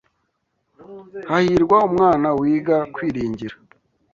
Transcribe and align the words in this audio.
Hahirwa 1.29 1.77
umwana 1.89 2.27
wiga 2.39 2.77
kwiringira 2.93 3.55